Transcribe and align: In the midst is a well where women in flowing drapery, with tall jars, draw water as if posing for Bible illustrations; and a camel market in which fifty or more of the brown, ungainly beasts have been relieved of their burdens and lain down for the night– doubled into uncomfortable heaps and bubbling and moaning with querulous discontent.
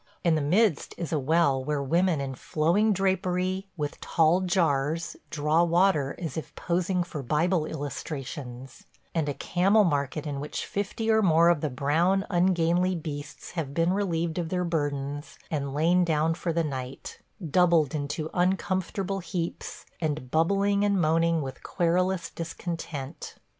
In 0.23 0.33
the 0.33 0.41
midst 0.41 0.95
is 0.97 1.13
a 1.13 1.19
well 1.19 1.63
where 1.63 1.83
women 1.83 2.19
in 2.19 2.33
flowing 2.33 2.91
drapery, 2.91 3.67
with 3.77 4.01
tall 4.01 4.41
jars, 4.41 5.15
draw 5.29 5.63
water 5.63 6.15
as 6.17 6.37
if 6.37 6.55
posing 6.55 7.03
for 7.03 7.21
Bible 7.21 7.67
illustrations; 7.67 8.85
and 9.13 9.29
a 9.29 9.35
camel 9.35 9.83
market 9.83 10.25
in 10.25 10.39
which 10.39 10.65
fifty 10.65 11.11
or 11.11 11.21
more 11.21 11.49
of 11.49 11.61
the 11.61 11.69
brown, 11.69 12.25
ungainly 12.31 12.95
beasts 12.95 13.51
have 13.51 13.75
been 13.75 13.93
relieved 13.93 14.39
of 14.39 14.49
their 14.49 14.65
burdens 14.65 15.37
and 15.51 15.71
lain 15.71 16.03
down 16.03 16.33
for 16.33 16.51
the 16.51 16.63
night– 16.63 17.19
doubled 17.51 17.93
into 17.93 18.27
uncomfortable 18.33 19.19
heaps 19.19 19.85
and 19.99 20.31
bubbling 20.31 20.83
and 20.83 20.99
moaning 20.99 21.43
with 21.43 21.61
querulous 21.61 22.31
discontent. 22.31 23.35